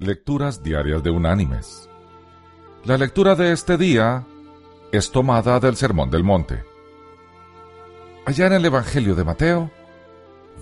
Lecturas 0.00 0.62
Diarias 0.62 1.02
de 1.02 1.10
Unánimes. 1.10 1.90
La 2.84 2.96
lectura 2.96 3.34
de 3.34 3.52
este 3.52 3.76
día 3.76 4.24
es 4.92 5.10
tomada 5.10 5.60
del 5.60 5.76
Sermón 5.76 6.10
del 6.10 6.24
Monte. 6.24 6.64
Allá 8.24 8.46
en 8.46 8.54
el 8.54 8.64
Evangelio 8.64 9.14
de 9.14 9.24
Mateo, 9.24 9.70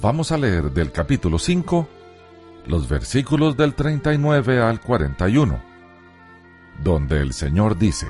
vamos 0.00 0.32
a 0.32 0.38
leer 0.38 0.70
del 0.70 0.90
capítulo 0.90 1.38
5 1.38 1.86
los 2.66 2.88
versículos 2.88 3.58
del 3.58 3.74
39 3.74 4.62
al 4.62 4.80
41, 4.80 5.62
donde 6.82 7.20
el 7.20 7.34
Señor 7.34 7.76
dice, 7.76 8.06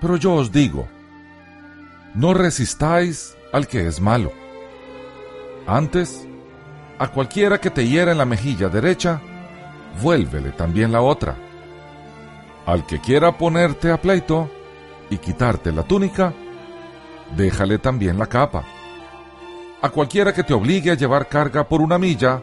Pero 0.00 0.16
yo 0.16 0.32
os 0.32 0.50
digo, 0.50 0.88
no 2.14 2.32
resistáis 2.32 3.36
al 3.52 3.68
que 3.68 3.86
es 3.86 4.00
malo. 4.00 4.32
Antes, 5.66 6.26
a 6.98 7.08
cualquiera 7.08 7.58
que 7.58 7.70
te 7.70 7.86
hiera 7.86 8.12
en 8.12 8.18
la 8.18 8.24
mejilla 8.24 8.68
derecha, 8.68 9.20
vuélvele 10.00 10.50
también 10.50 10.92
la 10.92 11.00
otra. 11.00 11.36
Al 12.66 12.86
que 12.86 13.00
quiera 13.00 13.36
ponerte 13.36 13.90
a 13.90 14.00
pleito 14.00 14.48
y 15.10 15.18
quitarte 15.18 15.72
la 15.72 15.82
túnica, 15.82 16.32
déjale 17.36 17.78
también 17.78 18.18
la 18.18 18.26
capa. 18.26 18.64
A 19.82 19.90
cualquiera 19.90 20.32
que 20.32 20.44
te 20.44 20.54
obligue 20.54 20.92
a 20.92 20.94
llevar 20.94 21.28
carga 21.28 21.68
por 21.68 21.82
una 21.82 21.98
milla, 21.98 22.40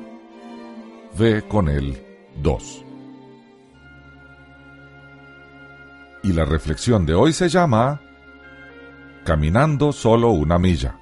ve 1.17 1.43
con 1.47 1.69
él 1.69 2.05
dos. 2.35 2.85
Y 6.23 6.33
la 6.33 6.45
reflexión 6.45 7.05
de 7.05 7.15
hoy 7.15 7.33
se 7.33 7.49
llama 7.49 7.99
Caminando 9.25 9.91
solo 9.91 10.29
una 10.29 10.59
milla. 10.59 10.97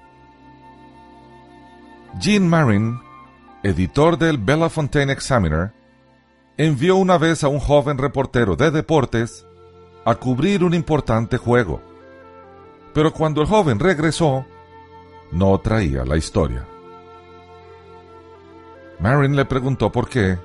Jean 2.19 2.47
Marin 2.47 2.99
editor 3.63 4.17
del 4.17 4.37
Bellefontaine 4.37 5.11
Examiner, 5.11 5.71
envió 6.57 6.95
una 6.95 7.17
vez 7.17 7.43
a 7.43 7.49
un 7.49 7.59
joven 7.59 7.97
reportero 7.97 8.55
de 8.55 8.71
deportes 8.71 9.45
a 10.05 10.15
cubrir 10.15 10.63
un 10.63 10.73
importante 10.73 11.37
juego. 11.37 11.81
Pero 12.93 13.11
cuando 13.11 13.41
el 13.41 13.47
joven 13.47 13.79
regresó, 13.79 14.45
no 15.31 15.57
traía 15.59 16.05
la 16.05 16.17
historia. 16.17 16.65
Marin 18.99 19.35
le 19.35 19.45
preguntó 19.45 19.91
por 19.91 20.09
qué, 20.09 20.37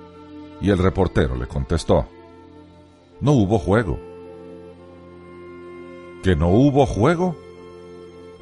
y 0.60 0.70
el 0.70 0.78
reportero 0.78 1.36
le 1.36 1.46
contestó, 1.46 2.06
no 3.20 3.32
hubo 3.32 3.58
juego. 3.58 3.98
¿Que 6.22 6.34
no 6.34 6.48
hubo 6.48 6.86
juego? 6.86 7.36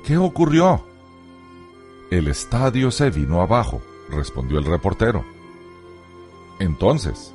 ¿Qué 0.04 0.16
ocurrió? 0.16 0.84
El 2.10 2.28
estadio 2.28 2.90
se 2.90 3.10
vino 3.10 3.40
abajo 3.40 3.82
respondió 4.12 4.58
el 4.58 4.64
reportero. 4.64 5.24
Entonces, 6.60 7.34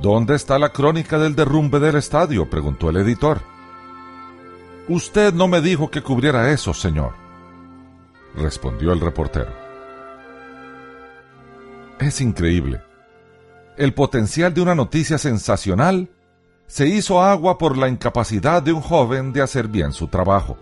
¿dónde 0.00 0.34
está 0.34 0.58
la 0.58 0.70
crónica 0.70 1.18
del 1.18 1.34
derrumbe 1.34 1.80
del 1.80 1.96
estadio? 1.96 2.48
preguntó 2.48 2.88
el 2.88 2.96
editor. 2.96 3.40
Usted 4.88 5.34
no 5.34 5.48
me 5.48 5.60
dijo 5.60 5.90
que 5.90 6.02
cubriera 6.02 6.50
eso, 6.50 6.72
señor, 6.72 7.12
respondió 8.34 8.92
el 8.92 9.00
reportero. 9.00 9.52
Es 11.98 12.20
increíble. 12.20 12.80
El 13.76 13.92
potencial 13.92 14.54
de 14.54 14.62
una 14.62 14.74
noticia 14.74 15.18
sensacional 15.18 16.10
se 16.66 16.86
hizo 16.86 17.22
agua 17.22 17.58
por 17.58 17.76
la 17.76 17.88
incapacidad 17.88 18.62
de 18.62 18.72
un 18.72 18.80
joven 18.80 19.32
de 19.32 19.42
hacer 19.42 19.68
bien 19.68 19.92
su 19.92 20.08
trabajo. 20.08 20.56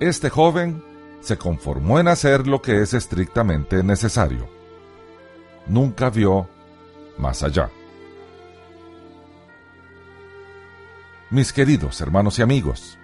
Este 0.00 0.30
joven 0.30 0.82
se 1.22 1.38
conformó 1.38 1.98
en 2.00 2.08
hacer 2.08 2.46
lo 2.46 2.60
que 2.60 2.82
es 2.82 2.92
estrictamente 2.94 3.82
necesario. 3.82 4.48
Nunca 5.66 6.10
vio 6.10 6.48
más 7.16 7.42
allá. 7.42 7.70
Mis 11.30 11.52
queridos 11.52 12.00
hermanos 12.00 12.38
y 12.38 12.42
amigos, 12.42 12.98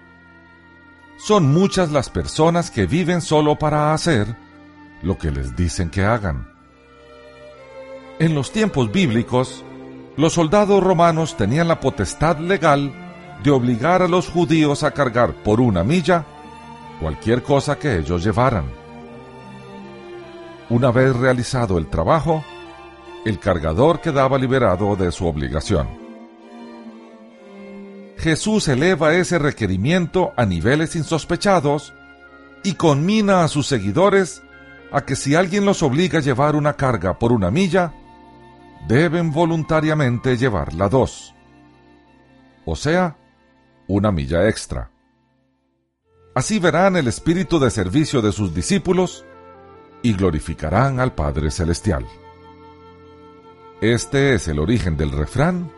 son 1.16 1.53
muchas 1.53 1.91
las 1.91 2.10
personas 2.10 2.70
que 2.70 2.87
viven 2.87 3.20
solo 3.22 3.59
para 3.59 3.94
hacer 3.94 4.37
lo 5.03 5.16
que 5.16 5.31
les 5.31 5.56
dicen 5.56 5.88
que 5.88 6.04
hagan. 6.04 6.53
En 8.19 8.34
los 8.34 8.50
tiempos 8.50 8.91
bíblicos, 8.91 9.65
los 10.16 10.32
soldados 10.34 10.82
romanos 10.82 11.37
tenían 11.37 11.69
la 11.69 11.78
potestad 11.78 12.38
legal 12.38 12.92
de 13.44 13.50
obligar 13.53 14.03
a 14.03 14.09
los 14.09 14.28
judíos 14.28 14.82
a 14.82 14.91
cargar 14.91 15.32
por 15.44 15.60
una 15.60 15.84
milla 15.84 16.26
cualquier 17.00 17.42
cosa 17.42 17.78
que 17.78 17.98
ellos 17.98 18.25
llevaran. 18.25 18.64
Una 20.70 20.91
vez 20.91 21.16
realizado 21.16 21.78
el 21.78 21.86
trabajo, 21.86 22.44
el 23.25 23.38
cargador 23.38 24.00
quedaba 24.00 24.38
liberado 24.38 24.97
de 24.97 25.10
su 25.12 25.26
obligación. 25.26 25.88
Jesús 28.19 28.66
eleva 28.69 29.14
ese 29.14 29.38
requerimiento 29.38 30.32
a 30.36 30.44
niveles 30.44 30.97
insospechados 30.97 31.94
y 32.64 32.75
conmina 32.75 33.44
a 33.44 33.48
sus 33.48 33.66
seguidores 33.66 34.42
a 34.91 35.03
que 35.03 35.15
si 35.15 35.34
alguien 35.34 35.65
los 35.65 35.82
obliga 35.82 36.19
a 36.19 36.22
llevar 36.22 36.56
una 36.56 36.75
carga 36.75 37.19
por 37.19 37.32
una 37.32 37.50
milla, 37.50 37.92
deben 38.88 39.32
voluntariamente 39.32 40.36
llevarla 40.36 40.88
dos. 40.88 41.34
O 42.65 42.75
sea, 42.75 43.16
una 43.86 44.10
milla 44.10 44.48
extra. 44.48 44.91
Así 46.38 46.60
verán 46.60 46.94
el 46.94 47.09
espíritu 47.09 47.59
de 47.59 47.69
servicio 47.69 48.22
de 48.22 48.31
sus 48.31 48.54
discípulos 48.54 49.25
y 50.03 50.12
glorificarán 50.12 51.00
al 51.00 51.12
Padre 51.12 51.50
Celestial. 51.50 52.06
Este 53.81 54.34
es 54.34 54.47
el 54.47 54.60
origen 54.60 54.97
del 54.97 55.10
refrán, 55.10 55.69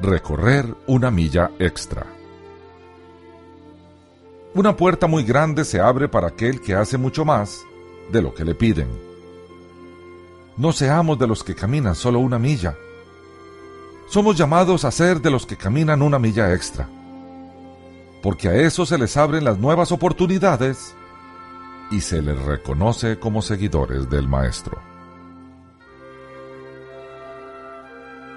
recorrer 0.00 0.64
una 0.86 1.10
milla 1.10 1.50
extra. 1.58 2.06
Una 4.54 4.74
puerta 4.78 5.06
muy 5.06 5.24
grande 5.24 5.62
se 5.62 5.78
abre 5.78 6.08
para 6.08 6.28
aquel 6.28 6.62
que 6.62 6.74
hace 6.74 6.96
mucho 6.96 7.26
más 7.26 7.60
de 8.10 8.22
lo 8.22 8.32
que 8.32 8.46
le 8.46 8.54
piden. 8.54 8.88
No 10.56 10.72
seamos 10.72 11.18
de 11.18 11.26
los 11.26 11.44
que 11.44 11.54
caminan 11.54 11.96
solo 11.96 12.18
una 12.18 12.38
milla. 12.38 12.78
Somos 14.08 14.38
llamados 14.38 14.86
a 14.86 14.90
ser 14.90 15.20
de 15.20 15.30
los 15.30 15.44
que 15.44 15.58
caminan 15.58 16.00
una 16.00 16.18
milla 16.18 16.54
extra 16.54 16.88
porque 18.22 18.48
a 18.48 18.54
eso 18.54 18.86
se 18.86 18.96
les 18.96 19.16
abren 19.16 19.44
las 19.44 19.58
nuevas 19.58 19.92
oportunidades 19.92 20.94
y 21.90 22.00
se 22.00 22.22
les 22.22 22.38
reconoce 22.40 23.18
como 23.18 23.42
seguidores 23.42 24.08
del 24.08 24.28
Maestro. 24.28 24.80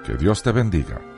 Que 0.05 0.15
Dios 0.17 0.43
te 0.43 0.51
bendiga. 0.51 1.14